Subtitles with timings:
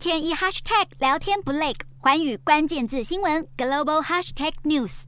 [0.00, 5.02] 天一 hashtag 聊天不累，环宇关键字新闻 global hashtag news。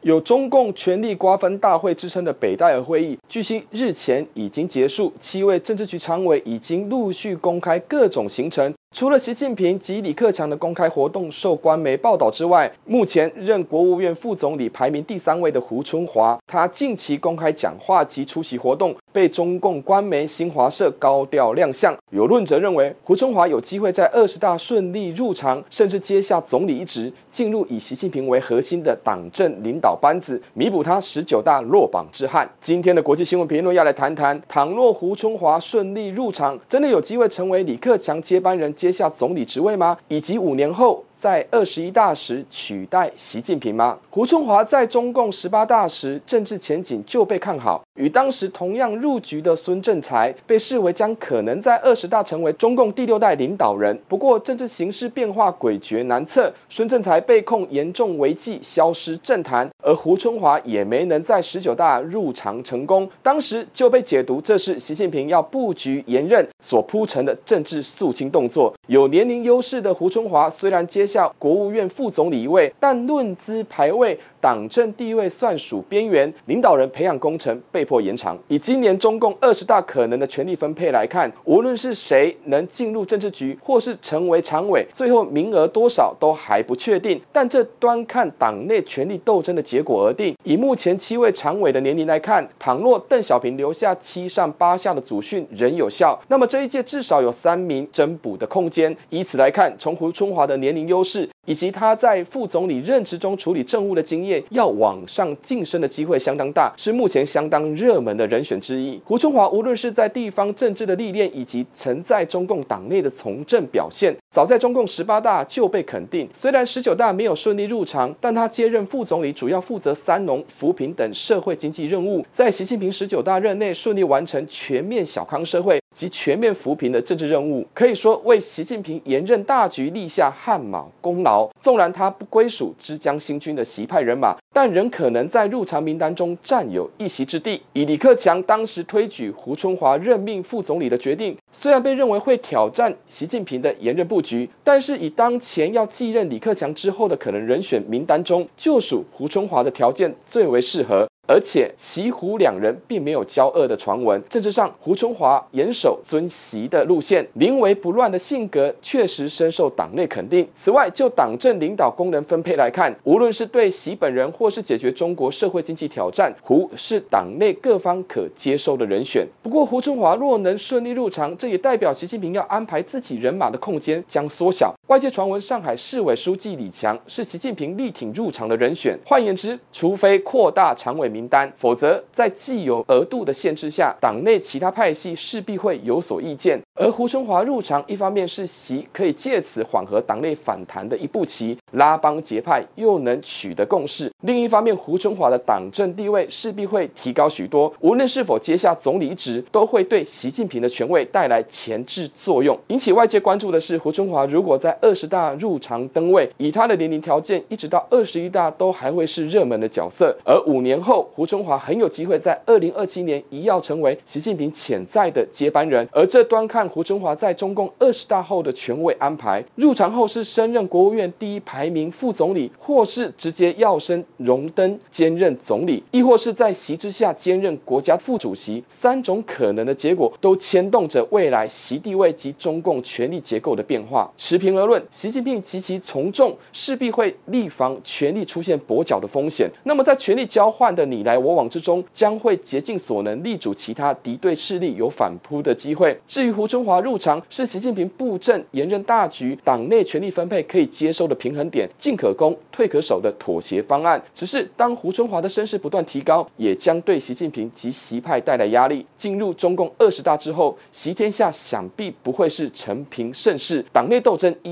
[0.00, 8.72] 有中共权力瓜分大会之称的北戴河会议，据悉日前已经结束，七位政治局常委已经陆续公开各种行程。
[8.94, 21.94] 除了习近平及李克强的公开活动受官媒报道之外，目前任国务院副总理排名第三位的胡春华，他近期公开讲话及出席活动，被中共官媒新华社高调亮相。
[22.10, 32.50] 有论者认为，胡春华有机会在二十大顺利入场，甚至接下总理一职，进入以习近平为核心的党政领导班子，弥补他十九大落榜之憾。
[32.60, 38.72] 今天的国际新闻评论要来谈谈，倘若胡春华顺利入场，真的有机会成为李克强接班人？
[38.74, 39.96] 接下总理职位吗？
[40.08, 43.96] 以及五年后，在二十一大时取代习近平吗？
[44.10, 53.96] 胡春华在中共十八大时政治前景就被看好，与当时同样入局的孙政才被视为将可能在二十大成为中共第六代领导人。
[54.08, 63.08] 不过政治形势变化诡谲难测，孙政才被控严重违纪，消失政坛，而胡春华也没能在十九大入场成功。
[63.22, 68.74] 当时就被解读这是习近平要布局延任所铺成的政治肃清动作。
[68.88, 78.38] 有年龄优势的胡春华虽然接下国务院副总理一位，但论资排位，党政地位算属边缘，领导人培养工程被迫延长。
[78.48, 87.20] 以今年中共二十大可能的权力分配来看，无论是谁能进入政治局，或是成为常委，最后名额多少都还不确定。
[87.30, 90.34] 但这端看党内权力斗争的结果而定。
[90.44, 98.96] 以目前七位常委的年龄来看，倘若邓小平留下七上八下的祖训仍有效，那么这一届至少有三名增补的空间。
[99.10, 109.00] 以此来看，从胡春华的年龄优是以及他在副总理任职中处理政务的经验，要往上晋升的机会相当大，是目前相当热门的人选之一。
[109.04, 116.26] 胡春华无论是在地方政治的历练，以及曾在中共党内的从政表现，早在中共十八大就被肯定。
[116.32, 131.50] 虽然十九大没有顺利入场，但他接任副总理，主要负责三农、扶贫等社会经济任务，在习近平十九大任内顺利完成全面小康社会及全面扶贫的政治任务，可以说为习近平连任大局立下汗马功劳。
[131.60, 137.60] 纵然他不归属之江新军的习派人马，但仍可能在入常名单中占有一席之地。
[137.72, 151.08] 以李克强当时推举胡春华任命副总理的决定，虽然被认为会挑战习近平的连任布局，但是以当前要继任李克强之后的可能人选名单中，就属胡春华的条件最为适合。
[151.32, 160.46] 而且习胡两人并没有交恶的传闻，政治上胡春华严守尊习的路线，临危不乱的性格确实深受党内肯定。
[160.54, 169.26] 此外，就党政领导功能分配来看，无论是对习本人或是解决中国社会经济挑战，胡是党内各方可接受的人选。
[169.42, 174.74] 不过，胡春华若能顺利入场，这也代表习近平要安排自己人马的空间将缩小。
[174.92, 178.94] 外界传闻，上海市委书记李强是习近平力挺入场的人选。
[179.06, 186.60] 换言之，除非扩大常委名单，否则在既有额度的限制下，党内其他派系势必会有所意见。
[186.74, 202.58] 而胡春华入场，一方面是习可以借此缓和党内反弹的一步棋，拉帮结派又能取得共识；另一方面，胡春华的党政地位势必会提高许多，无论是否接下总理一职，都会对习近平的权位带来前置作用。
[202.66, 210.14] 引起外界关注的是，胡春华如果在二十大入场登位，以他的年龄条件，一直到二十一大都还会是热门的角色。
[210.24, 215.88] 而五年后，胡春华很有机会在二零二七年一跃成为习近平潜在的接班人。
[215.92, 228.60] 而这端看胡春华在中共二十大后的权位安排，入场后是升任国务院第一排名副总理，或是直接跃升荣登兼任总理，亦或是在习之下兼任国家副主席。
[228.68, 234.10] 三种可能的结果都牵动着未来习地位及中共权力结构的变化。
[234.16, 234.71] 持平而论。
[234.90, 239.50] 习近平及其从众势必会力防权力出现跛脚的风险。
[239.64, 245.98] 那么，在权力交换的你来我往之中，将会竭尽所能力阻其他敌对势力有反扑的机会。
[246.06, 254.02] 至于胡春华入场，是习近平布阵连任大局、党内权力分配可以接受的平衡点，进可攻、退可守的妥协方案。
[254.14, 258.84] 只是当胡春华的声势不断提高，也将对习近平及习派带来压力。
[258.96, 264.51] 进入中共二十大之后，习天下想必不会是承平盛世，党内斗争依